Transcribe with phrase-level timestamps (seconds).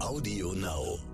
[0.00, 1.09] Audio Now.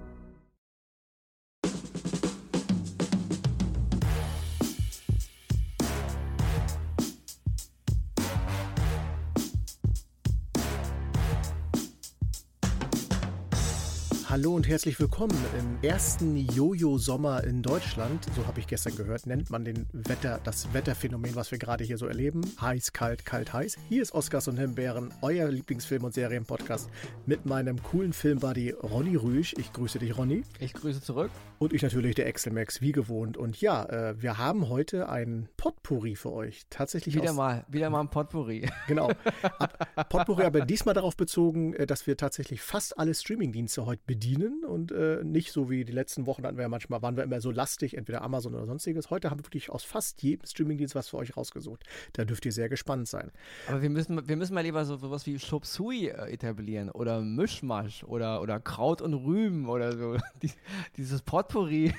[14.36, 18.22] Hallo und herzlich willkommen im ersten Jojo-Sommer in Deutschland.
[18.36, 21.96] So habe ich gestern gehört, nennt man den Wetter, das Wetterphänomen, was wir gerade hier
[21.96, 22.42] so erleben.
[22.60, 23.78] Heiß, kalt, kalt, heiß.
[23.88, 26.90] Hier ist Oscars und Himbeeren, euer Lieblingsfilm- und Serienpodcast
[27.24, 29.54] mit meinem coolen Filmbuddy Ronny Rüsch.
[29.56, 30.42] Ich grüße dich, Ronny.
[30.60, 31.30] Ich grüße zurück.
[31.58, 33.38] Und ich natürlich, der Excelmax, wie gewohnt.
[33.38, 36.66] Und ja, äh, wir haben heute ein Potpourri für euch.
[36.68, 38.68] Tatsächlich Wieder mal, wieder mal ein Potpourri.
[38.86, 39.08] Genau.
[39.58, 44.25] Ab, Potpourri aber diesmal darauf bezogen, äh, dass wir tatsächlich fast alle Streamingdienste heute bedienen
[44.64, 47.40] und äh, nicht so wie die letzten Wochen hatten wir ja manchmal, waren wir immer
[47.40, 49.10] so lastig, entweder Amazon oder sonstiges.
[49.10, 51.84] Heute haben wir wirklich aus fast jedem Streamingdienst was für euch rausgesucht.
[52.14, 53.30] Da dürft ihr sehr gespannt sein.
[53.68, 57.20] Aber wir müssen, wir müssen mal lieber so sowas wie Chop Suey äh, etablieren oder
[57.20, 60.16] Mischmasch oder, oder Kraut und Rüben oder so.
[60.42, 60.50] Die,
[60.96, 61.94] dieses Potpourri.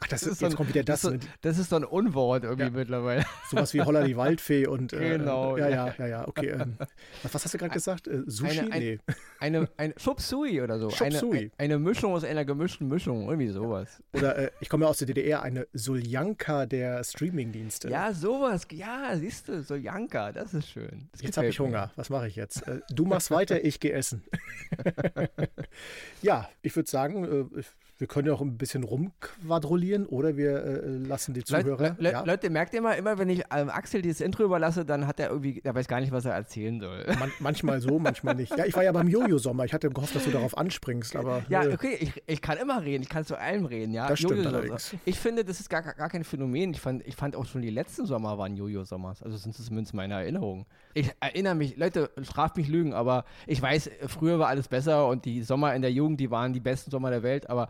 [0.00, 1.00] Ach, das, Das ist, jetzt ein- kommt wieder das.
[1.02, 2.70] Das, ist so- das ist so ein Unwort irgendwie Ja.
[2.70, 3.24] mittlerweile.
[3.50, 5.86] Sowas wie Holla die Waldfee und äh, Genau, ja, ja.
[5.88, 6.50] ja, ja, ja, okay.
[6.50, 6.76] Ähm,
[7.22, 8.06] was, hast du gerade gesagt?
[8.06, 8.60] Äh, Sushi?
[8.60, 8.72] Eine-
[9.40, 9.66] ein- nee.
[9.76, 10.88] Eine, Chop Suey oder so.
[10.88, 14.02] Chop eine, eine Mischung aus einer gemischten Mischung, irgendwie sowas.
[14.12, 17.88] Oder äh, ich komme ja aus der DDR, eine Soljanka der Streamingdienste.
[17.88, 18.66] Ja, sowas.
[18.72, 21.08] Ja, siehst du, so Janka, das ist schön.
[21.12, 21.58] Das Jetzt habe ich.
[21.58, 21.90] Hunger.
[21.96, 22.66] Was mache ich jetzt?
[22.68, 24.22] Äh, Du machst weiter, ich gehe essen.
[26.22, 27.24] ja, ich würde sagen,
[27.56, 27.62] äh,
[27.98, 31.96] wir können ja auch ein bisschen rumquadrollieren oder wir äh, lassen die Zuhörer.
[31.98, 35.06] Le ja, Leute, merkt ihr mal, immer wenn ich ähm, Axel dieses Intro überlasse, dann
[35.08, 37.04] hat er irgendwie, er weiß gar nicht, was er erzählen soll.
[37.18, 38.56] man, manchmal so, manchmal nicht.
[38.56, 39.64] Ja, ich war ja beim Jojo-Sommer.
[39.64, 42.82] Ich hatte gehofft, dass du darauf anspringst, aber Ja, äh, okay, ich, ich kann immer
[42.82, 44.06] reden, ich kann zu allem reden, ja.
[44.08, 44.94] Das stimmt allerdings.
[45.04, 46.70] Ich finde, das ist gar, gar kein Phänomen.
[46.70, 49.24] Ich fand, ich fand auch schon die letzten Sommer waren Jojo-Sommers.
[49.24, 50.66] Also sind es zumindest meine Erinnerungen.
[50.94, 55.24] Ich erinnere mich, Leute, straft mich Lügen, aber ich weiß, früher war alles besser und
[55.24, 57.68] die Sommer in der Jugend, die waren die besten Sommer der Welt, aber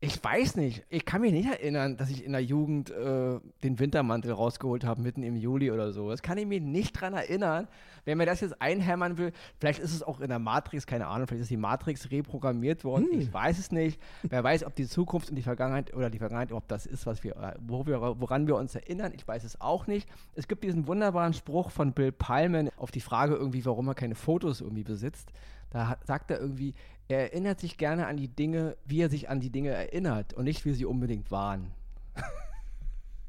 [0.00, 0.84] ich weiß nicht.
[0.90, 5.02] Ich kann mich nicht erinnern, dass ich in der Jugend äh, den Wintermantel rausgeholt habe,
[5.02, 6.08] mitten im Juli oder so.
[6.08, 7.66] Das kann ich mir nicht dran erinnern.
[8.04, 11.26] Wenn mir das jetzt einhämmern will, vielleicht ist es auch in der Matrix, keine Ahnung,
[11.26, 13.08] vielleicht ist die Matrix reprogrammiert worden.
[13.10, 14.00] Ich weiß es nicht.
[14.22, 17.24] Wer weiß, ob die Zukunft und die Vergangenheit oder die Vergangenheit, ob das ist, was
[17.24, 19.12] wir, äh, wo wir, woran wir uns erinnern.
[19.16, 20.08] Ich weiß es auch nicht.
[20.36, 24.14] Es gibt diesen wunderbaren Spruch von Bill Pullman auf die Frage irgendwie, warum er keine
[24.14, 25.32] Fotos irgendwie besitzt.
[25.70, 26.74] Da hat, sagt er irgendwie,
[27.08, 30.44] er erinnert sich gerne an die Dinge, wie er sich an die Dinge erinnert und
[30.44, 31.72] nicht, wie sie unbedingt waren.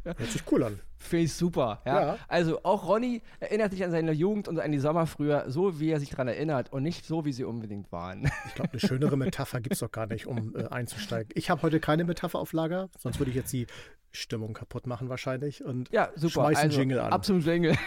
[0.04, 0.80] hört sich cool an.
[0.98, 1.82] Finde ich super.
[1.86, 2.02] Ja?
[2.02, 2.18] Ja.
[2.28, 5.92] Also auch Ronny erinnert sich an seine Jugend und an die Sommer früher, so wie
[5.92, 8.30] er sich daran erinnert und nicht so, wie sie unbedingt waren.
[8.48, 11.32] Ich glaube, eine schönere Metapher gibt es doch gar nicht, um äh, einzusteigen.
[11.36, 13.66] Ich habe heute keine Metapher auf Lager, sonst würde ich jetzt die
[14.12, 16.34] Stimmung kaputt machen wahrscheinlich und Ja, super.
[16.34, 17.14] schmeiß einen also, Jingle an.
[17.14, 17.78] Ab zum Jingle.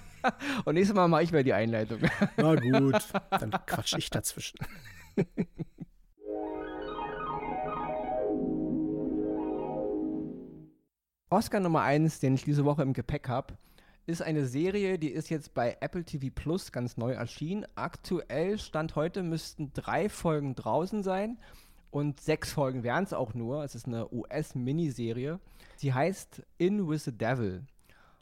[0.64, 1.98] und nächstes Mal mache ich mal die Einleitung.
[2.38, 4.58] Na gut, dann quatsch ich dazwischen.
[11.30, 13.56] Oscar Nummer 1, den ich diese Woche im Gepäck habe,
[14.06, 17.66] ist eine Serie, die ist jetzt bei Apple TV Plus ganz neu erschienen.
[17.74, 21.38] Aktuell, Stand heute, müssten drei Folgen draußen sein
[21.90, 23.64] und sechs Folgen wären es auch nur.
[23.64, 25.40] Es ist eine US-Miniserie.
[25.76, 27.64] Sie heißt In with the Devil.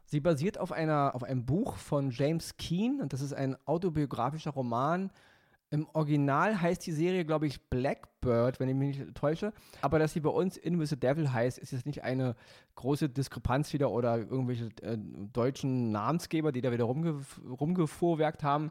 [0.07, 4.53] Sie basiert auf, einer, auf einem Buch von James Keane und das ist ein autobiografischer
[4.53, 5.11] Roman.
[5.75, 9.53] Im Original heißt die Serie, glaube ich, Blackbird, wenn ich mich nicht täusche.
[9.83, 12.37] Aber dass sie bei uns In with the Devil heißt, ist jetzt nicht eine
[12.77, 14.97] große Diskrepanz wieder oder irgendwelche äh,
[15.33, 17.21] deutschen Namensgeber, die da wieder rumge
[17.61, 18.71] rumgefuhrwerkt haben.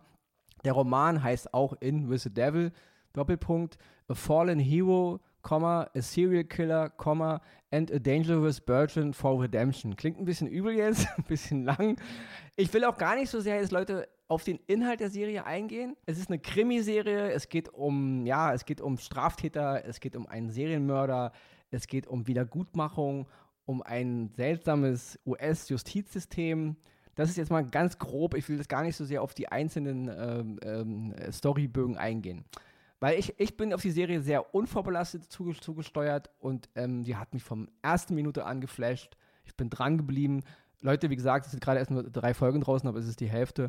[0.64, 2.72] Der Roman heißt auch In with the Devil,
[3.12, 3.78] Doppelpunkt,
[4.08, 9.98] A Fallen Hero, Komma, A Serial Killer, Komma, and a Dangerous Virgin for Redemption.
[9.98, 11.98] Klingt ein bisschen übel jetzt, ein bisschen lang.
[12.56, 15.96] Ich will auch gar nicht so sehr jetzt, Leute, auf den Inhalt der Serie eingehen.
[16.06, 20.28] Es ist eine Krimiserie, es geht um, ja, es geht um Straftäter, es geht um
[20.28, 21.32] einen Serienmörder,
[21.70, 23.28] es geht um Wiedergutmachung,
[23.66, 26.76] um ein seltsames US-Justizsystem.
[27.16, 28.34] Das ist jetzt mal ganz grob.
[28.34, 32.44] Ich will das gar nicht so sehr auf die einzelnen ähm, ähm, Storybögen eingehen.
[33.00, 37.34] Weil ich, ich bin auf die Serie sehr unvorbelastet zuge zugesteuert und ähm, die hat
[37.34, 39.16] mich vom ersten Minute an geflasht.
[39.46, 40.42] Ich bin dran geblieben.
[40.82, 43.30] Leute, wie gesagt, es sind gerade erst nur drei Folgen draußen, aber es ist die
[43.30, 43.68] Hälfte.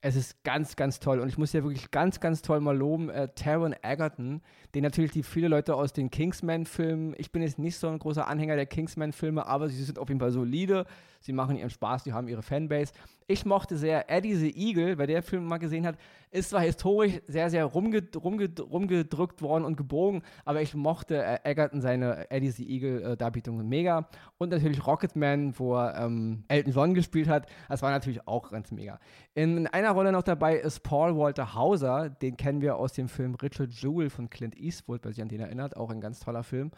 [0.00, 1.18] Es ist ganz, ganz toll.
[1.18, 4.42] Und ich muss ja wirklich ganz, ganz toll mal loben, äh, Taron Egerton,
[4.74, 8.28] den natürlich die viele Leute aus den Kingsman-Filmen, ich bin jetzt nicht so ein großer
[8.28, 10.84] Anhänger der Kingsman-Filme, aber sie sind auf jeden Fall solide,
[11.20, 12.92] sie machen ihren Spaß, sie haben ihre Fanbase.
[13.26, 15.96] Ich mochte sehr Eddie the Eagle, wer der Film mal gesehen hat,
[16.30, 21.38] ist zwar historisch sehr, sehr rumged rumged rumgedrückt worden und gebogen, aber ich mochte äh,
[21.42, 24.08] Egerton seine Eddie the Eagle-Darbietungen äh, mega.
[24.36, 28.70] Und natürlich Rocketman, wo er ähm, Elton John gespielt hat, das war natürlich auch ganz
[28.70, 28.98] mega.
[29.34, 33.36] In einer Rolle noch dabei ist Paul Walter Hauser, den kennen wir aus dem Film
[33.36, 36.72] Richard Jewell von Clint Eastwood, wer sich an den erinnert, auch ein ganz toller Film.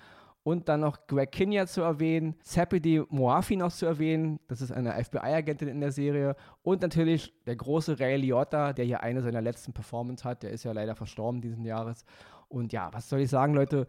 [0.46, 4.92] Und dann noch Greg Kinnear zu erwähnen, Sepidi Moafi noch zu erwähnen, das ist eine
[4.92, 6.36] FBI-Agentin in der Serie.
[6.62, 10.62] Und natürlich der große Ray Liotta, der hier eine seiner letzten Performance hat, der ist
[10.62, 12.04] ja leider verstorben diesen Jahres.
[12.46, 13.88] Und ja, was soll ich sagen, Leute?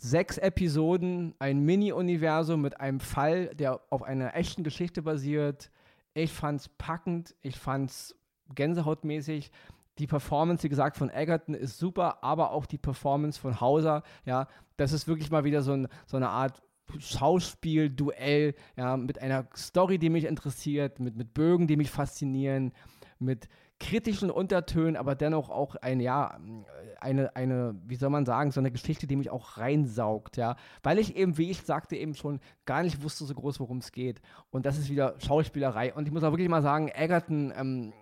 [0.00, 5.70] Sechs Episoden, ein Mini-Universum mit einem Fall, der auf einer echten Geschichte basiert.
[6.14, 8.16] Ich fand's packend, ich fand's
[8.54, 9.50] gänsehautmäßig.
[9.98, 14.48] Die Performance, wie gesagt, von Egerton ist super, aber auch die Performance von Hauser, ja,
[14.76, 16.62] das ist wirklich mal wieder so, ein, so eine Art
[16.98, 22.72] Schauspiel, Duell, ja, mit einer Story, die mich interessiert, mit, mit Bögen, die mich faszinieren,
[23.18, 23.48] mit
[23.80, 26.38] kritischen Untertönen, aber dennoch auch ein, ja,
[27.00, 30.56] eine, eine, wie soll man sagen, so eine Geschichte, die mich auch reinsaugt, ja.
[30.82, 33.92] Weil ich eben, wie ich sagte, eben schon gar nicht wusste so groß, worum es
[33.92, 34.20] geht.
[34.50, 35.92] Und das ist wieder Schauspielerei.
[35.92, 37.92] Und ich muss auch wirklich mal sagen, Egerton, ähm,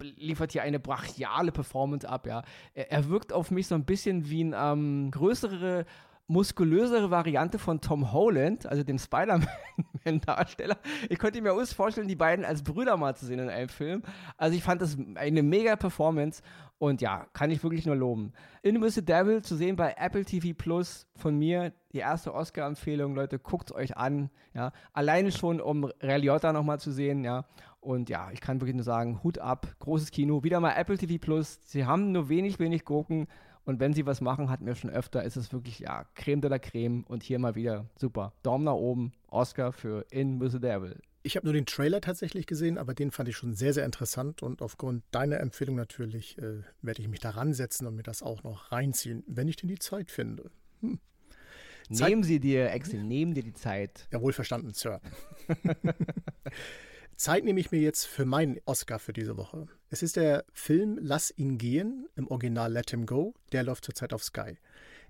[0.00, 2.42] liefert hier eine brachiale Performance ab, ja.
[2.74, 5.86] Er, er, wirkt auf mich so ein bisschen wie ein ähm, größere
[6.32, 10.78] muskulösere Variante von Tom Holland, also dem Spider-Man-Darsteller.
[11.10, 14.02] Ich könnte mir uns vorstellen, die beiden als Brüder mal zu sehen in einem Film.
[14.38, 16.42] Also ich fand das eine mega Performance
[16.78, 18.32] und ja, kann ich wirklich nur loben.
[18.62, 23.70] Invisible Devil zu sehen bei Apple TV Plus von mir, die erste Oscar-Empfehlung, Leute, guckt
[23.70, 24.30] es euch an.
[24.54, 27.44] Ja, alleine schon, um Ray Liotta nochmal zu sehen, ja.
[27.82, 31.18] Und ja, ich kann wirklich nur sagen, Hut ab, großes Kino, wieder mal Apple TV
[31.18, 31.58] Plus.
[31.64, 33.26] Sie haben nur wenig, wenig Gurken.
[33.64, 36.48] Und wenn sie was machen, hatten wir schon öfter, ist es wirklich, ja, Creme de
[36.48, 37.02] la Creme.
[37.08, 38.34] Und hier mal wieder super.
[38.44, 41.00] Daumen nach oben, Oscar für In with the Devil.
[41.24, 44.44] Ich habe nur den Trailer tatsächlich gesehen, aber den fand ich schon sehr, sehr interessant.
[44.44, 48.44] Und aufgrund deiner Empfehlung natürlich äh, werde ich mich da ransetzen und mir das auch
[48.44, 50.52] noch reinziehen, wenn ich denn die Zeit finde.
[50.82, 51.00] Hm.
[51.88, 54.06] Nehmen Sie dir, Axel, nehmen dir die Zeit.
[54.12, 55.00] Ja, wohl verstanden, Sir.
[57.22, 59.68] Zeit nehme ich mir jetzt für meinen Oscar für diese Woche.
[59.90, 64.12] Es ist der Film Lass ihn gehen, im Original Let Him Go, der läuft zurzeit
[64.12, 64.58] auf Sky.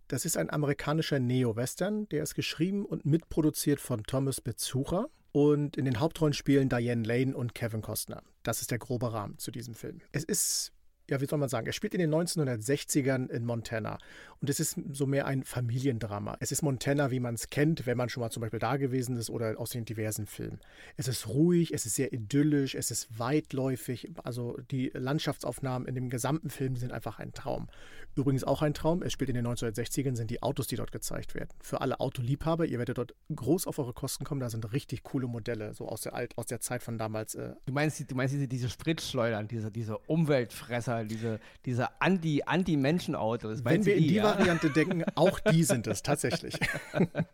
[0.08, 5.86] Das ist ein amerikanischer Neo-Western, der ist geschrieben und mitproduziert von Thomas Bezucher und in
[5.86, 8.22] den Hauptrollen spielen Diane Lane und Kevin Costner.
[8.42, 10.02] Das ist der grobe Rahmen zu diesem Film.
[10.12, 10.74] Es ist
[11.12, 13.98] ja, wie soll man sagen, er spielt in den 1960ern in Montana.
[14.40, 16.38] Und es ist so mehr ein Familiendrama.
[16.40, 19.16] Es ist Montana, wie man es kennt, wenn man schon mal zum Beispiel da gewesen
[19.16, 20.58] ist oder aus den diversen Filmen.
[20.96, 24.10] Es ist ruhig, es ist sehr idyllisch, es ist weitläufig.
[24.24, 27.68] Also die Landschaftsaufnahmen in dem gesamten Film sind einfach ein Traum.
[28.14, 31.34] Übrigens auch ein Traum, es spielt in den 1960ern, sind die Autos, die dort gezeigt
[31.34, 31.48] werden.
[31.62, 35.26] Für alle Autoliebhaber, ihr werdet dort groß auf eure Kosten kommen, da sind richtig coole
[35.26, 37.34] Modelle, so aus der, Alt, aus der Zeit von damals.
[37.34, 37.54] Äh.
[37.64, 43.58] Du meinst, du meinst diese, diese Spritschleudern, diese, diese Umweltfresser, diese, diese Anti-Menschen-Autos.
[43.58, 44.24] Anti Wenn wir die, in die ja?
[44.24, 46.58] Variante denken, auch die sind es tatsächlich.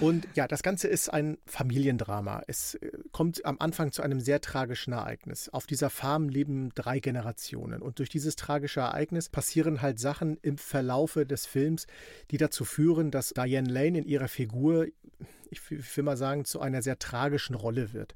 [0.00, 2.42] Und ja, das Ganze ist ein Familiendrama.
[2.46, 5.48] Es äh, kommt am Anfang zu einem sehr tragischen Ereignis.
[5.48, 7.82] Auf dieser Farm leben drei Generationen.
[7.82, 11.86] Und durch dieses tragische Ereignis passieren halt Sachen im Verlaufe des Films,
[12.30, 14.86] die dazu führen, dass Diane Lane in ihrer Figur,
[15.50, 18.14] ich will mal sagen, zu einer sehr tragischen Rolle wird.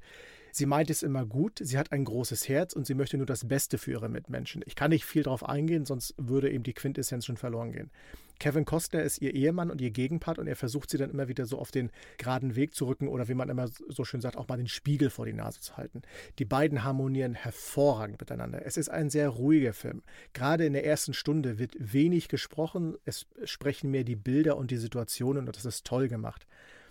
[0.55, 3.47] Sie meint es immer gut, sie hat ein großes Herz und sie möchte nur das
[3.47, 4.61] Beste für ihre Mitmenschen.
[4.67, 7.89] Ich kann nicht viel darauf eingehen, sonst würde eben die Quintessenz schon verloren gehen.
[8.37, 11.47] Kevin Costner ist ihr Ehemann und ihr Gegenpart und er versucht sie dann immer wieder
[11.47, 11.89] so auf den
[12.19, 15.09] geraden Weg zu rücken oder wie man immer so schön sagt, auch mal den Spiegel
[15.09, 16.03] vor die Nase zu halten.
[16.37, 18.63] Die beiden harmonieren hervorragend miteinander.
[18.63, 20.03] Es ist ein sehr ruhiger Film.
[20.33, 24.77] Gerade in der ersten Stunde wird wenig gesprochen, es sprechen mehr die Bilder und die
[24.77, 26.45] Situationen und das ist toll gemacht.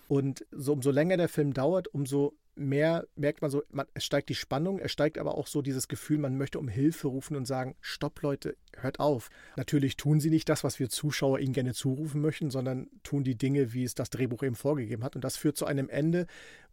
[0.08, 4.28] Und so, umso länger der Film dauert, umso mehr merkt man so, man, es steigt
[4.28, 7.46] die Spannung, es steigt aber auch so dieses Gefühl, man möchte um Hilfe rufen und
[7.46, 9.30] sagen, stopp Leute, hört auf.
[9.56, 13.36] Natürlich tun sie nicht das, was wir Zuschauer ihnen gerne zurufen möchten, sondern tun die
[13.36, 15.16] Dinge, wie es das Drehbuch eben vorgegeben hat.
[15.16, 16.26] Und das führt zu einem Ende,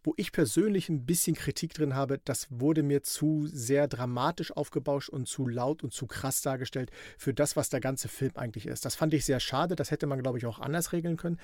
[0.04, 5.10] wo ich persönlich ein bisschen Kritik drin habe, das wurde mir zu sehr dramatisch aufgebauscht
[5.10, 8.86] und zu laut und zu krass dargestellt für das, was der ganze Film eigentlich ist.
[8.86, 11.38] Das fand ich sehr schade, das hätte man, glaube ich, auch anders regeln können.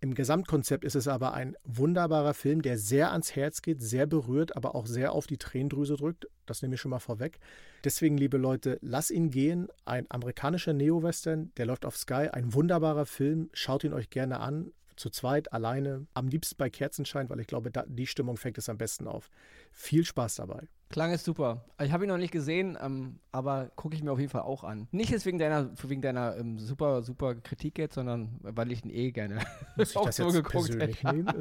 [0.00, 4.56] Im Gesamtkonzept ist es aber ein wunderbarer Film, der sehr ans Herz geht, sehr berührt,
[4.56, 6.28] aber auch sehr auf die Tränendrüse drückt.
[6.46, 7.38] Das nehme ich schon mal vorweg.
[7.84, 9.68] Deswegen, liebe Leute, lass ihn gehen.
[9.84, 12.28] Ein amerikanischer Neo-Western, der läuft auf Sky.
[12.32, 13.50] Ein wunderbarer Film.
[13.52, 17.72] Schaut ihn euch gerne an zu zweit, alleine, am liebsten bei Kerzenschein, weil ich glaube,
[17.86, 19.30] die Stimmung fängt es am besten auf.
[19.72, 20.68] Viel Spaß dabei.
[20.92, 21.64] Klang ist super.
[21.82, 24.62] Ich habe ihn noch nicht gesehen, ähm, aber gucke ich mir auf jeden Fall auch
[24.62, 24.86] an.
[24.92, 28.90] Nicht jetzt wegen deiner, wegen deiner ähm, super, super Kritik jetzt, sondern weil ich ihn
[28.90, 29.40] eh gerne
[29.76, 31.24] muss auch so geguckt hätte.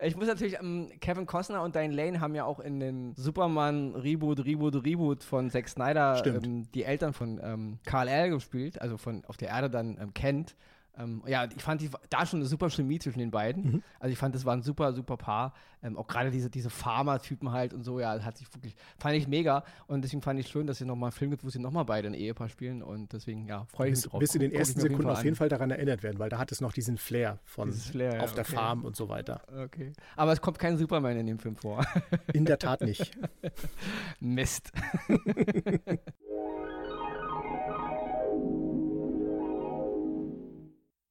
[0.00, 3.94] ich muss natürlich, ähm, Kevin Costner und Diane Lane haben ja auch in dem Superman
[3.94, 8.30] Reboot, Reboot, Reboot von Zack Snyder ähm, die Eltern von ähm, Carl L.
[8.30, 10.54] gespielt, also von auf der Erde dann ähm, kennt.
[10.98, 13.64] Ähm, ja, ich fand die, da schon eine super Chemie zwischen den beiden.
[13.64, 13.82] Mhm.
[14.00, 15.52] Also ich fand, das war ein super, super Paar.
[15.82, 19.28] Ähm, auch gerade diese, diese Farmer-Typen halt und so, ja, hat sich wirklich, fand ich
[19.28, 19.64] mega.
[19.86, 22.08] Und deswegen fand ich schön, dass es nochmal einen Film gibt, wo sie nochmal beide
[22.08, 22.82] ein Ehepaar spielen.
[22.82, 24.20] Und deswegen, ja, freue ich mich drauf.
[24.20, 26.60] Bis in den ersten Sekunden auf jeden Fall daran erinnert werden, weil da hat es
[26.60, 29.42] noch diesen Flair von Flair, auf ja, der Farm und so weiter.
[29.64, 29.92] Okay.
[30.16, 31.84] Aber es kommt kein Superman in dem Film vor.
[32.32, 33.16] In der Tat nicht.
[34.20, 34.72] Mist.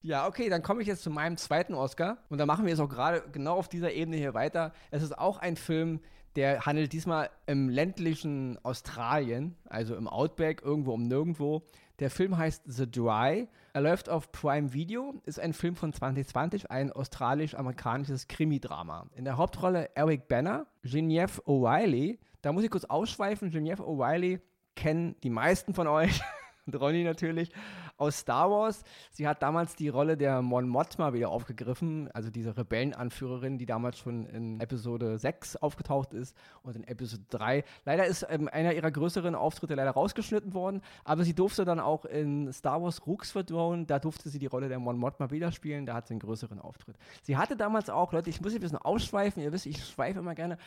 [0.06, 2.20] Ja, okay, dann komme ich jetzt zu meinem zweiten Oscar.
[2.30, 4.72] Und da machen wir jetzt auch gerade genau auf dieser Ebene hier weiter.
[4.92, 6.00] Es ist auch ein Film,
[6.36, 11.64] der handelt diesmal im ländlichen Australien, also im Outback, irgendwo um nirgendwo.
[11.98, 13.48] Der Film heißt The Dry.
[13.74, 19.08] Er läuft auf Prime Video, ist ein Film von 2020, ein australisch-amerikanisches Krimi-Drama.
[19.16, 22.20] In der Hauptrolle Eric Banner, Genevieve O'Reilly.
[22.44, 23.50] Da muss ich kurz ausschweifen.
[23.50, 24.40] Genevieve O'Reilly
[24.76, 26.22] kennen die meisten von euch
[26.66, 27.52] und Ronny natürlich,
[27.98, 28.84] aus Star Wars.
[29.12, 33.98] Sie hat damals die Rolle der Mon Mothma wieder aufgegriffen, also diese Rebellenanführerin, die damals
[33.98, 37.64] schon in Episode 6 aufgetaucht ist und in Episode 3.
[37.86, 42.06] Leider ist ähm, einer ihrer größeren Auftritte leider rausgeschnitten worden, aber sie durfte dann auch
[42.06, 45.86] in Star Wars Rooks Throne, da durfte sie die Rolle der Mon Mothma wieder spielen,
[45.86, 46.98] da hat sie einen größeren Auftritt.
[47.24, 50.36] Sie hatte damals auch, Leute, ich muss ein bisschen ausschweifen, ihr wisst, ich schweife immer
[50.36, 50.58] gerne,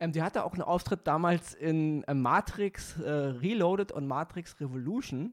[0.00, 5.32] ähm, die hatte auch einen Auftritt damals in äh, Matrix äh, Reloaded und Matrix Revolution.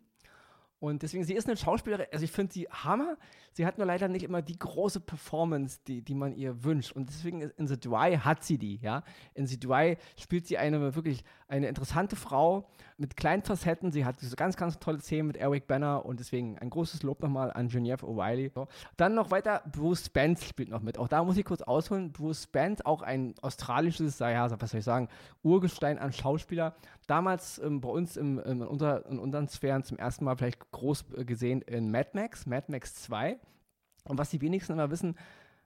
[0.83, 3.15] Und deswegen, sie ist eine Schauspielerin, also ich finde sie Hammer.
[3.53, 6.91] Sie hat nur leider nicht immer die große Performance, die, die man ihr wünscht.
[6.91, 9.01] Und deswegen in The Dry hat sie die, ja.
[9.33, 13.93] In The Dry spielt sie eine wirklich eine interessante Frau mit kleinen Facetten.
[13.93, 17.21] Sie hat diese ganz, ganz tolle Szenen mit Eric Banner und deswegen ein großes Lob
[17.21, 18.51] nochmal an Genevieve O'Reilly.
[18.53, 18.67] So.
[18.97, 20.97] Dann noch weiter, Bruce Spence spielt noch mit.
[20.97, 22.11] Auch da muss ich kurz ausholen.
[22.11, 25.07] Bruce Spence, auch ein australisches, ja, was soll ich sagen,
[25.43, 26.75] Urgestein an Schauspieler.
[27.07, 31.05] Damals ähm, bei uns im, im, unter, in unseren Sphären zum ersten Mal vielleicht groß
[31.17, 33.39] äh, gesehen in Mad Max, Mad Max 2.
[34.05, 35.15] Und was die wenigsten immer wissen,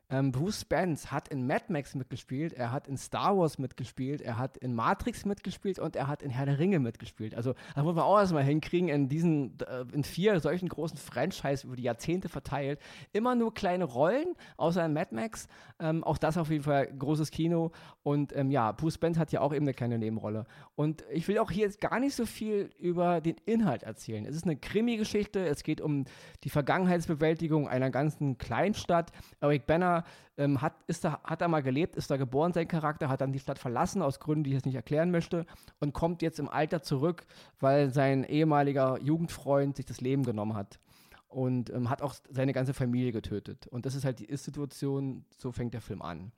[0.09, 4.37] ähm, Bruce Spence hat in Mad Max mitgespielt, er hat in Star Wars mitgespielt, er
[4.37, 7.35] hat in Matrix mitgespielt und er hat in Herr der Ringe mitgespielt.
[7.35, 11.67] Also da wollen wir auch erstmal hinkriegen, in diesen, äh, in vier solchen großen Franchise
[11.67, 12.79] über die Jahrzehnte verteilt.
[13.11, 15.47] Immer nur kleine Rollen, außer in Mad Max.
[15.79, 17.71] Ähm, auch das auf jeden Fall großes Kino.
[18.03, 20.45] Und ähm, ja, Bruce Spence hat ja auch eben eine kleine Nebenrolle.
[20.75, 24.25] Und ich will auch hier jetzt gar nicht so viel über den Inhalt erzählen.
[24.25, 26.05] Es ist eine Krimi-Geschichte, es geht um
[26.45, 29.11] die Vergangenheitsbewältigung einer ganzen Kleinstadt.
[29.41, 29.96] Eric Banner
[30.37, 33.31] ähm, hat, ist da, hat da mal gelebt, ist da geboren, sein Charakter, hat dann
[33.31, 35.45] die Stadt verlassen, aus Gründen, die ich jetzt nicht erklären möchte,
[35.79, 37.25] und kommt jetzt im Alter zurück,
[37.59, 40.79] weil sein ehemaliger Jugendfreund sich das Leben genommen hat.
[41.27, 43.67] Und ähm, hat auch seine ganze Familie getötet.
[43.67, 46.31] Und das ist halt die Ist-Situation, so fängt der Film an.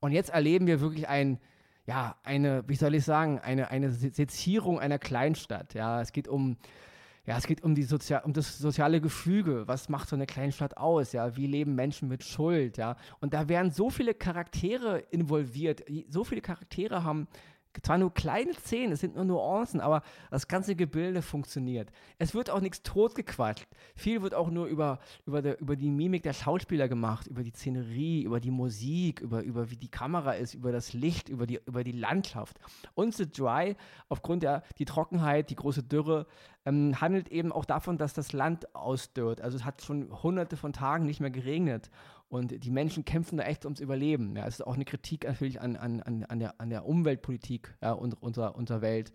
[0.00, 1.38] Und jetzt erleben wir wirklich ein,
[1.86, 5.74] ja, eine, wie soll ich sagen, eine, eine Sezierung einer Kleinstadt.
[5.74, 6.56] Ja, es geht um
[7.30, 9.68] ja, es geht um, die Sozial um das soziale Gefüge.
[9.68, 11.12] Was macht so eine Kleinstadt aus?
[11.12, 12.76] Ja, wie leben Menschen mit Schuld?
[12.76, 15.84] Ja, und da werden so viele Charaktere involviert.
[16.08, 17.28] So viele Charaktere haben
[17.82, 21.90] zwar nur kleine Szenen, es sind nur Nuancen, aber das ganze Gebilde funktioniert.
[22.18, 23.66] Es wird auch nichts totgequatscht.
[23.94, 27.52] Viel wird auch nur über, über, der, über die Mimik der Schauspieler gemacht, über die
[27.52, 31.60] Szenerie, über die Musik, über, über wie die Kamera ist, über das Licht, über die,
[31.66, 32.58] über die Landschaft.
[32.94, 33.76] Und The Dry,
[34.08, 36.26] aufgrund der die Trockenheit, die große Dürre,
[36.64, 39.40] ähm, handelt eben auch davon, dass das Land ausdörrt.
[39.40, 41.90] Also es hat schon hunderte von Tagen nicht mehr geregnet.
[42.30, 44.36] Und die Menschen kämpfen da echt ums Überleben.
[44.36, 47.90] Ja, es ist auch eine Kritik natürlich an, an, an, der, an der Umweltpolitik ja,
[47.92, 49.12] unserer, unserer Welt.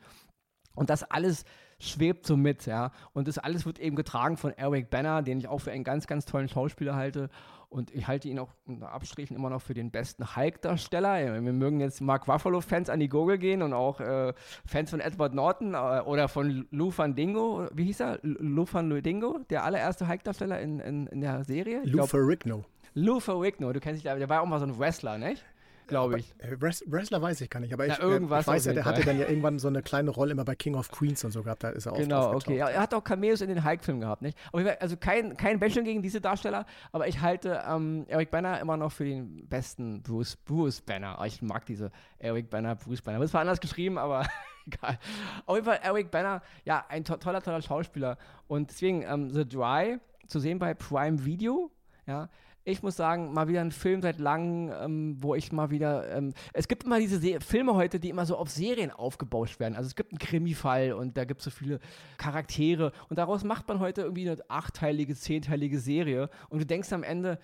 [0.75, 1.45] Und das alles
[1.79, 2.91] schwebt so mit, ja.
[3.13, 6.07] Und das alles wird eben getragen von Eric Banner, den ich auch für einen ganz,
[6.07, 7.29] ganz tollen Schauspieler halte.
[7.69, 11.41] Und ich halte ihn auch unter Abstrichen immer noch für den besten Hulk-Darsteller.
[11.41, 14.33] Wir mögen jetzt Mark Ruffalo-Fans an die Gurgel gehen und auch äh,
[14.65, 17.67] Fans von Edward Norton äh, oder von Lou Van Dingo.
[17.73, 18.19] Wie hieß er?
[18.21, 21.81] Lou Van Dingo, der allererste Hulk-Darsteller in, in, in der Serie.
[21.85, 22.65] Lou Ferrigno.
[22.95, 25.45] Lou Ferrigno, du kennst dich da, der war auch mal so ein Wrestler, nicht?
[25.87, 26.33] glaube ich.
[26.39, 29.03] Äh, Wrestler weiß ich gar nicht, aber ich, ja, irgendwas ich weiß ja, der hatte
[29.03, 31.63] dann ja irgendwann so eine kleine Rolle immer bei King of Queens und so gehabt,
[31.63, 32.57] da ist er auch Genau, okay.
[32.57, 34.37] Ja, er hat auch Cameos in den Hulk-Filmen gehabt, nicht?
[34.79, 38.91] Also kein, kein Bashing gegen diese Darsteller, aber ich halte ähm, Eric Banner immer noch
[38.91, 41.17] für den besten Bruce, Bruce Banner.
[41.25, 43.19] Ich mag diese Eric Banner, Bruce Banner.
[43.19, 44.27] Das war anders geschrieben, aber
[44.65, 44.99] egal.
[45.45, 48.17] Auf jeden Fall Eric Banner, ja, ein to toller, toller Schauspieler.
[48.47, 51.69] Und deswegen ähm, The Dry, zu sehen bei Prime Video,
[52.07, 52.29] ja,
[52.65, 56.11] ich muss sagen, mal wieder ein Film seit langem, ähm, wo ich mal wieder.
[56.11, 59.75] Ähm, es gibt immer diese Se Filme heute, die immer so auf Serien aufgebauscht werden.
[59.75, 61.79] Also es gibt einen Krimi-Fall und da gibt es so viele
[62.17, 67.03] Charaktere und daraus macht man heute irgendwie eine achtteilige, zehnteilige Serie und du denkst am
[67.03, 67.39] Ende,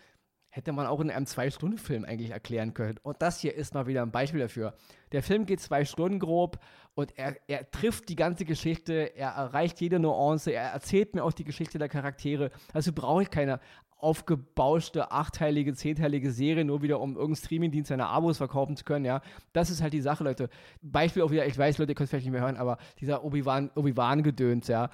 [0.51, 2.97] hätte man auch in einem Zwei-Stunden-Film eigentlich erklären können.
[3.03, 4.73] Und das hier ist mal wieder ein Beispiel dafür.
[5.13, 6.59] Der Film geht zwei Stunden grob
[6.93, 11.31] und er, er trifft die ganze Geschichte, er erreicht jede Nuance, er erzählt mir auch
[11.31, 12.51] die Geschichte der Charaktere.
[12.73, 13.61] Also brauche ich keine
[14.01, 19.22] aufgebauschte, achtteilige, zehnteilige Serie, nur wieder um irgendeinen Streamingdienst seine Abos verkaufen zu können, ja.
[19.53, 20.50] Das ist halt die Sache, Leute.
[20.81, 23.24] Beispiel auch wieder, ich weiß, Leute, ihr könnt es vielleicht nicht mehr hören, aber dieser
[23.24, 24.89] Obi-Wan-Gedöns, Obi ja.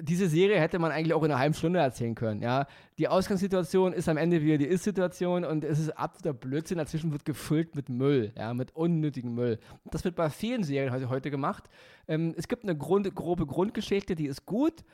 [0.00, 2.66] Diese Serie hätte man eigentlich auch in einer halben Stunde erzählen können, ja.
[2.98, 6.78] Die Ausgangssituation ist am Ende wieder die Ist-Situation und es ist absoluter Blödsinn.
[6.78, 9.58] Dazwischen wird gefüllt mit Müll, ja, mit unnötigem Müll.
[9.90, 11.64] Das wird bei vielen Serien heute, heute gemacht.
[12.08, 14.84] Ähm, es gibt eine Grund, grobe Grundgeschichte, die ist gut.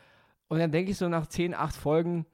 [0.49, 2.27] Und dann denke ich so nach 10, 8 Folgen,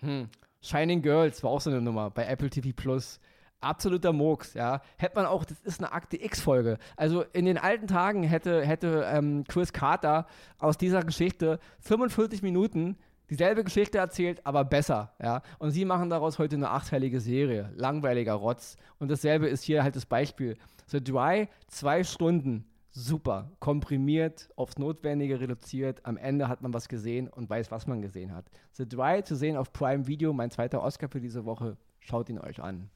[0.00, 0.28] hm,
[0.62, 3.20] Shining Girls war auch so eine Nummer bei Apple TV Plus.
[3.60, 4.80] Absoluter Murks, ja.
[4.96, 6.78] Hätte man auch, das ist eine Akte X-Folge.
[6.96, 10.26] Also in den alten Tagen hätte, hätte ähm, Chris Carter
[10.58, 12.96] aus dieser Geschichte 45 Minuten
[13.30, 15.42] dieselbe Geschichte erzählt, aber besser, ja.
[15.58, 17.70] Und sie machen daraus heute eine achteilige Serie.
[17.76, 18.76] Langweiliger Rotz.
[18.98, 20.56] Und dasselbe ist hier halt das Beispiel.
[20.86, 26.04] The Dry, zwei Stunden super komprimiert, aufs Notwendige reduziert.
[26.04, 28.44] Am Ende hat man was gesehen und weiß, was man gesehen hat.
[28.72, 31.76] The Dry zu sehen auf Prime Video, mein zweiter Oscar für diese Woche.
[32.00, 32.90] Schaut ihn euch an.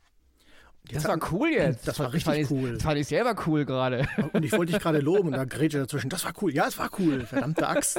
[0.92, 1.88] Das war cool jetzt.
[1.88, 2.74] Das war richtig das cool.
[2.74, 4.06] Das fand ich selber cool gerade.
[4.32, 6.10] Und ich wollte dich gerade loben und da grätsche dazwischen.
[6.10, 6.54] Das war cool.
[6.54, 7.26] Ja, es war cool.
[7.26, 7.98] Verdammte Axt.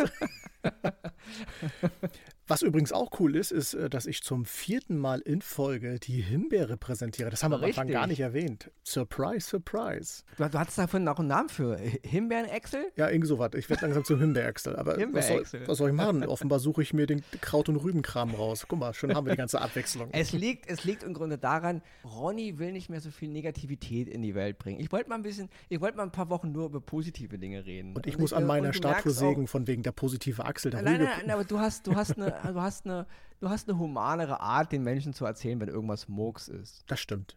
[2.47, 6.21] Was übrigens auch cool ist, ist, äh, dass ich zum vierten Mal in Folge die
[6.21, 7.29] Himbeere präsentiere.
[7.29, 8.71] Das haben wir am Anfang gar nicht erwähnt.
[8.85, 10.23] Surprise, surprise.
[10.37, 11.77] Du, du hattest davon noch einen Namen für.
[11.77, 12.85] Himbeeren-Excel?
[12.95, 13.51] Ja, irgend sowas.
[13.55, 14.77] Ich werde langsam zum Himbeer-Excel.
[14.77, 16.23] Aber Himbeer was, soll, was soll ich machen?
[16.27, 18.65] Offenbar suche ich mir den Kraut- und Rübenkram raus.
[18.67, 20.07] Guck mal, schon haben wir die ganze Abwechslung.
[20.13, 24.21] Es liegt, es liegt im Grunde daran, Ronny will nicht mehr so viel Negativität in
[24.21, 24.79] die Welt bringen.
[24.79, 27.65] Ich wollte mal ein bisschen, ich wollte mal ein paar Wochen nur über positive Dinge
[27.65, 27.93] reden.
[27.93, 30.71] Und ich und muss ich, an meiner Statue sägen, von wegen der positive Achsel.
[30.71, 33.05] Der nein, nein, nein, aber du hast, du hast eine du hast eine,
[33.39, 36.83] du hast eine humanere Art, den Menschen zu erzählen, wenn irgendwas Murks ist.
[36.87, 37.35] Das stimmt.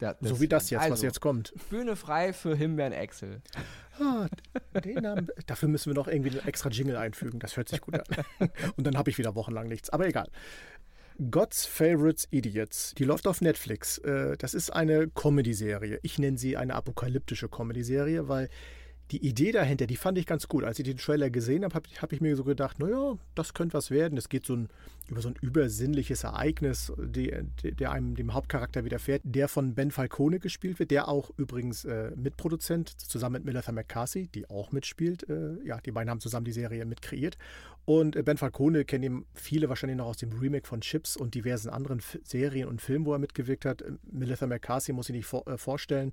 [0.00, 1.52] Ja, das, so wie das jetzt, also, was jetzt kommt.
[1.70, 3.42] Bühne frei für Himbeeren Excel.
[3.98, 4.28] Ah,
[4.84, 7.40] den Namen, dafür müssen wir noch irgendwie einen extra Jingle einfügen.
[7.40, 8.24] Das hört sich gut an.
[8.76, 9.90] Und dann habe ich wieder wochenlang nichts.
[9.90, 10.28] Aber egal.
[11.32, 12.94] God's Favorites Idiots.
[12.96, 13.98] Die läuft auf Netflix.
[13.98, 15.98] Äh, das ist eine Comedy-Serie.
[16.02, 18.48] Ich nenne sie eine apokalyptische Comedy-Serie, weil
[19.10, 20.64] die Idee dahinter, die fand ich ganz gut.
[20.64, 23.74] Als ich den Trailer gesehen habe, habe hab ich mir so gedacht, naja, das könnte
[23.74, 24.18] was werden.
[24.18, 24.68] Es geht so ein,
[25.08, 29.90] über so ein übersinnliches Ereignis, die, die, der einem dem Hauptcharakter widerfährt, der von Ben
[29.90, 35.28] Falcone gespielt wird, der auch übrigens äh, Mitproduzent zusammen mit Melissa McCarthy, die auch mitspielt.
[35.28, 37.38] Äh, ja, die beiden haben zusammen die Serie mit kreiert.
[37.86, 41.34] Und äh, Ben Falcone kennen ihn viele wahrscheinlich noch aus dem Remake von Chips und
[41.34, 43.82] diversen anderen F Serien und Filmen, wo er mitgewirkt hat.
[44.12, 46.12] Melissa McCarthy muss ich nicht vor, äh, vorstellen.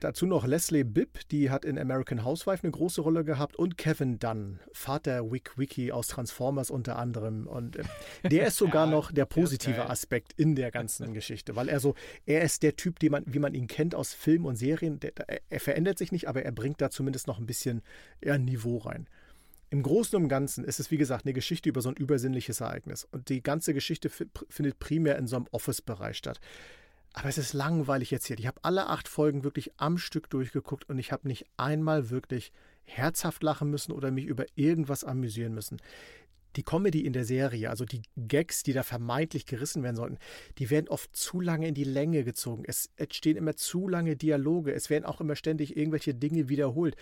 [0.00, 4.18] Dazu noch Leslie Bibb, die hat in American Housewife eine große Rolle gehabt und Kevin
[4.18, 7.46] Dunn, Vater Wick Wiki aus Transformers unter anderem.
[7.46, 7.84] Und äh,
[8.24, 11.94] der ist sogar ja, noch der positive Aspekt in der ganzen Geschichte, weil er so,
[12.24, 15.00] er ist der Typ, man, wie man ihn kennt aus Filmen und Serien.
[15.00, 15.12] Der,
[15.50, 17.82] er verändert sich nicht, aber er bringt da zumindest noch ein bisschen
[18.22, 19.06] eher Niveau rein.
[19.68, 23.06] Im Großen und Ganzen ist es, wie gesagt, eine Geschichte über so ein übersinnliches Ereignis.
[23.12, 26.40] Und die ganze Geschichte findet primär in so einem Office-Bereich statt.
[27.12, 28.38] Aber es ist langweilig jetzt hier.
[28.38, 32.52] Ich habe alle acht Folgen wirklich am Stück durchgeguckt und ich habe nicht einmal wirklich
[32.84, 35.78] herzhaft lachen müssen oder mich über irgendwas amüsieren müssen.
[36.56, 40.18] Die Comedy in der Serie, also die Gags, die da vermeintlich gerissen werden sollten,
[40.58, 42.64] die werden oft zu lange in die Länge gezogen.
[42.66, 44.72] Es entstehen immer zu lange Dialoge.
[44.72, 46.96] Es werden auch immer ständig irgendwelche Dinge wiederholt.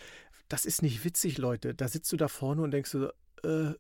[0.49, 1.75] Das ist nicht witzig, Leute.
[1.75, 3.09] Da sitzt du da vorne und denkst so,
[3.45, 3.75] äh,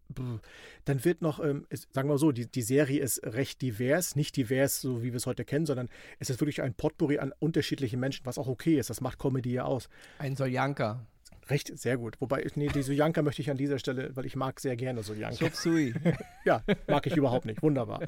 [0.84, 4.16] dann wird noch, ähm, ist, sagen wir mal so, die, die Serie ist recht divers,
[4.16, 7.32] nicht divers, so wie wir es heute kennen, sondern es ist wirklich ein Potpourri an
[7.38, 8.90] unterschiedlichen Menschen, was auch okay ist.
[8.90, 9.88] Das macht Comedy ja aus.
[10.18, 11.06] Ein Soljanka.
[11.48, 12.20] Recht, sehr gut.
[12.20, 15.38] Wobei, nee, die Sojanka möchte ich an dieser Stelle, weil ich mag sehr gerne Sojanka.
[15.38, 15.94] Chop Sui.
[16.44, 17.62] ja, mag ich überhaupt nicht.
[17.62, 18.00] Wunderbar.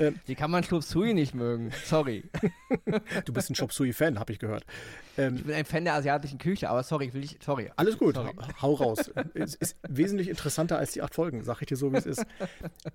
[0.00, 1.70] Ähm, die kann man Chop Sui nicht mögen.
[1.84, 2.24] Sorry.
[3.26, 4.64] du bist ein Chop Sui-Fan, habe ich gehört.
[5.18, 7.70] Ähm, ich bin ein Fan der asiatischen Küche, aber sorry, will ich, sorry.
[7.76, 8.32] Alles gut, sorry.
[8.62, 9.10] hau raus.
[9.34, 12.24] es ist wesentlich interessanter als die acht Folgen, sag ich dir so, wie es ist.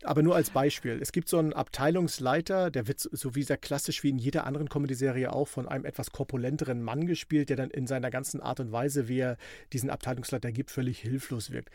[0.04, 1.00] Aber nur als Beispiel.
[1.00, 4.68] Es gibt so einen Abteilungsleiter, der wird so wie sehr klassisch wie in jeder anderen
[4.68, 8.72] Comedy-Serie auch von einem etwas korpulenteren Mann gespielt, der dann in seiner ganzen Art und
[8.72, 9.38] Weise, wie er
[9.74, 11.70] diesen Abteilungsleiter gibt, völlig hilflos wirkt.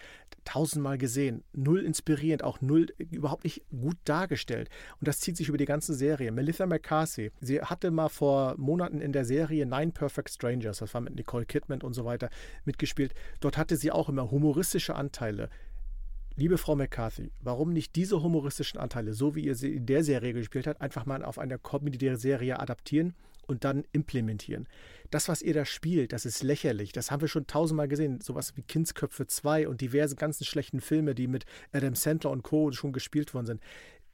[0.44, 4.68] Tausendmal gesehen, null inspirierend, auch null überhaupt nicht gut dargestellt.
[4.98, 6.32] Und das zieht sich über die ganze Serie.
[6.32, 11.00] Melissa McCarthy, sie hatte mal vor Monaten in der Serie Nine Perfect Strangers, das war
[11.00, 12.30] mit Nicole Kidman und so weiter,
[12.64, 13.14] mitgespielt.
[13.40, 15.50] Dort hatte sie auch immer humoristische Anteile
[16.40, 20.32] liebe Frau McCarthy, warum nicht diese humoristischen Anteile, so wie ihr sie in der Serie
[20.32, 23.14] gespielt habt, einfach mal auf eine Comedy-Serie adaptieren
[23.46, 24.66] und dann implementieren?
[25.10, 26.92] Das, was ihr da spielt, das ist lächerlich.
[26.92, 28.22] Das haben wir schon tausendmal gesehen.
[28.22, 32.72] Sowas wie Kindsköpfe 2 und diverse ganzen schlechten Filme, die mit Adam Sandler und Co.
[32.72, 33.60] schon gespielt worden sind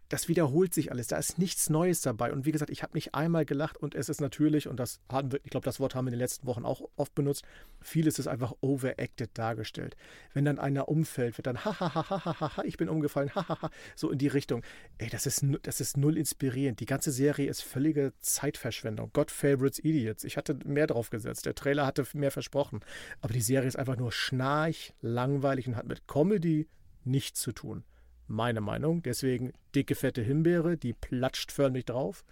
[0.09, 1.09] das wiederholt sich alles.
[1.09, 2.33] Da ist nichts Neues dabei.
[2.33, 5.33] Und wie gesagt, ich habe nicht einmal gelacht und es ist natürlich, und das haben
[5.33, 7.45] wir, ich glaube, das Wort haben wir in den letzten Wochen auch oft benutzt,
[7.81, 9.97] vieles ist einfach overacted dargestellt.
[10.33, 14.63] Wenn dann einer umfällt, wird dann ha, ich bin umgefallen, hahaha, so in die Richtung.
[14.99, 16.81] Ey, das ist, das ist null inspirierend.
[16.81, 19.11] Die ganze Serie ist völlige Zeitverschwendung.
[19.13, 20.25] God favorites Idiots.
[20.25, 21.47] Ich hatte mehr drauf gesetzt.
[21.47, 22.81] Der Trailer hatte mehr versprochen.
[23.21, 26.69] Aber die Serie ist einfach nur schnarch, langweilig und hat mit Comedy
[27.05, 27.85] nichts zu tun
[28.27, 29.03] meine Meinung.
[29.03, 32.25] Deswegen dicke, fette Himbeere, die platscht förmlich drauf.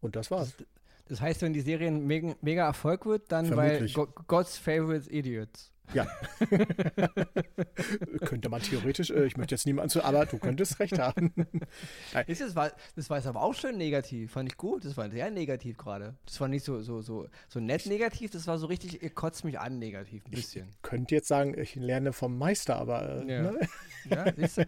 [0.00, 0.56] Und das war's.
[0.56, 0.66] Das,
[1.08, 3.94] das heißt, wenn die Serie ein mega, mega Erfolg wird, dann Vermutlich.
[3.94, 5.72] bei God's Favorite Idiots.
[5.94, 6.06] Ja.
[8.24, 11.32] Könnte man theoretisch, äh, ich möchte jetzt niemanden zu, aber du könntest recht haben.
[12.26, 14.84] das, war, das war jetzt aber auch schön negativ, fand ich gut.
[14.84, 16.14] Das war sehr negativ gerade.
[16.24, 19.44] Das war nicht so, so, so, so nett negativ, das war so richtig, ihr kotzt
[19.44, 20.68] mich an negativ, ein bisschen.
[20.70, 23.24] Ich könnte jetzt sagen, ich lerne vom Meister, aber.
[23.26, 23.42] Äh, ja.
[23.42, 23.60] Ne?
[24.10, 24.62] ja also,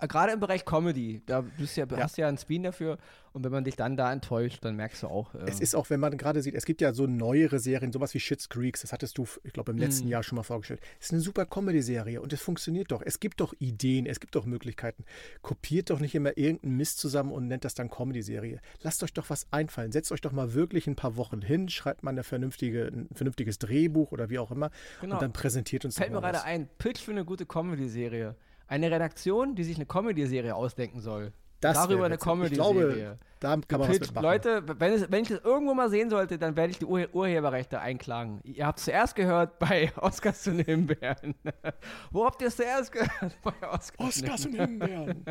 [0.00, 1.96] gerade im Bereich Comedy, da bist ja, ja.
[1.98, 2.98] hast du ja einen Spin dafür
[3.36, 5.34] und wenn man dich dann da enttäuscht, dann merkst du auch.
[5.34, 8.14] Äh, es ist auch, wenn man gerade sieht, es gibt ja so neuere Serien, sowas
[8.14, 10.10] wie Shit's Creeks, das hattest du, ich glaube, im letzten mm.
[10.10, 10.80] Jahr schon mal vorgestellt.
[10.98, 13.02] Es ist eine super Comedy-Serie und es funktioniert doch.
[13.04, 15.04] Es gibt doch Ideen, es gibt doch Möglichkeiten.
[15.42, 18.60] Kopiert doch nicht immer irgendeinen Mist zusammen und nennt das dann Comedy-Serie.
[18.82, 19.92] Lasst euch doch was einfallen.
[19.92, 23.58] Setzt euch doch mal wirklich ein paar Wochen hin, schreibt mal eine vernünftige, ein vernünftiges
[23.58, 25.14] Drehbuch oder wie auch immer genau.
[25.14, 28.34] und dann präsentiert uns Fällt mir gerade ein, Pitch für eine gute Comedy-Serie.
[28.68, 31.32] Eine Redaktion, die sich eine Comedy-Serie ausdenken soll.
[31.60, 33.18] Das Darüber eine Comedy-Serie.
[33.40, 36.56] Da kann man was Leute, wenn, es, wenn, ich das irgendwo mal sehen sollte, dann
[36.56, 38.40] werde ich die Ur Urheberrechte einklagen.
[38.44, 41.34] Ihr habt es zuerst gehört bei Oscars und Himbeeren.
[42.10, 43.36] Wo habt ihr es zuerst gehört?
[43.42, 45.24] Bei Oscars, Oscars und Himbeeren.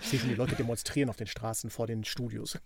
[0.00, 2.58] Ich sehe die Leute demonstrieren auf den Straßen vor den Studios.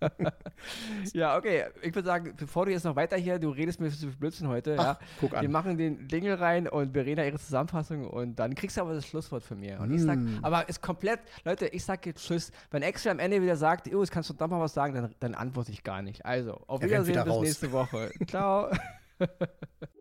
[1.12, 1.64] ja, okay.
[1.82, 4.76] Ich würde sagen, bevor du jetzt noch weiter hier, du redest mir für Blödsinn heute.
[4.78, 4.98] Ach, ja.
[5.20, 5.42] guck an.
[5.42, 9.06] Wir machen den Dingel rein und Verena ihre Zusammenfassung und dann kriegst du aber das
[9.06, 9.80] Schlusswort von mir.
[9.80, 9.94] Und mm.
[9.94, 10.38] ich sag, mm.
[10.42, 12.52] aber ist komplett, Leute, ich sage jetzt Tschüss.
[12.70, 14.94] Wenn Extra am Ende wieder sagt, sagt, oh, jetzt kannst du doch mal was sagen,
[14.94, 16.24] dann, dann antworte ich gar nicht.
[16.24, 17.42] Also, auf er Wiedersehen bis raus.
[17.42, 18.10] nächste Woche.
[18.26, 18.70] Ciao.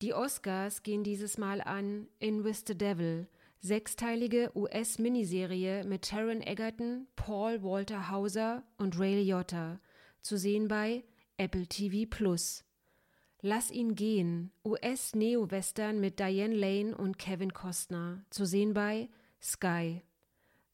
[0.00, 3.26] Die Oscars gehen dieses Mal an In With the Devil,
[3.58, 9.80] sechsteilige US-Miniserie mit Taron Egerton, Paul Walter Hauser und Ray Liotta,
[10.20, 11.02] zu sehen bei
[11.36, 12.64] Apple TV Plus.
[13.40, 19.08] Lass ihn gehen, US-Neo-Western mit Diane Lane und Kevin Costner, zu sehen bei
[19.42, 20.04] Sky.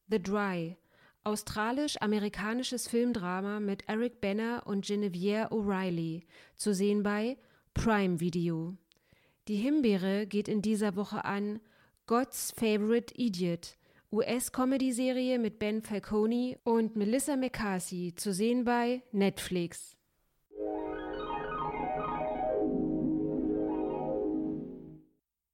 [0.07, 0.77] The Dry,
[1.23, 7.39] australisch-amerikanisches Filmdrama mit Eric Banner und Genevieve O'Reilly, zu sehen bei
[7.73, 8.77] Prime Video.
[9.47, 11.59] Die Himbeere geht in dieser Woche an
[12.07, 13.77] God's Favorite Idiot,
[14.11, 19.95] US-Comedy-Serie mit Ben Falcone und Melissa McCarthy, zu sehen bei Netflix.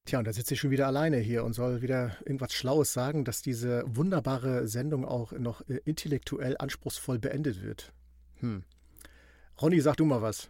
[0.06, 3.26] Tja, und da sitze ich schon wieder alleine hier und soll wieder irgendwas Schlaues sagen,
[3.26, 7.92] dass diese wunderbare Sendung auch noch äh, intellektuell anspruchsvoll beendet wird.
[8.40, 8.64] Hm.
[9.62, 10.50] Ronny, sag du mal was.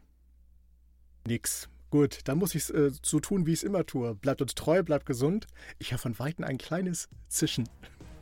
[1.26, 1.70] Nix.
[1.92, 4.16] Gut, dann muss ich es äh, so tun, wie ich es immer tue.
[4.16, 5.46] Bleibt uns treu, bleibt gesund.
[5.78, 7.68] Ich habe von Weitem ein kleines Zischen.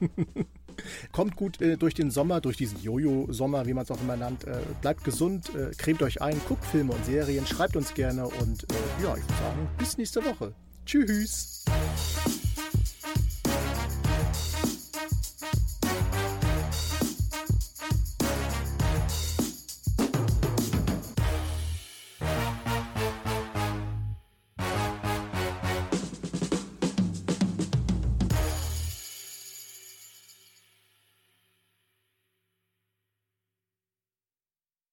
[1.11, 4.45] Kommt gut äh, durch den Sommer, durch diesen Jojo-Sommer, wie man es auch immer nennt.
[4.45, 8.63] Äh, bleibt gesund, äh, cremt euch ein, guckt Filme und Serien, schreibt uns gerne und
[8.63, 10.55] äh, ja, ich würde sagen, bis nächste Woche.
[10.85, 11.63] Tschüss.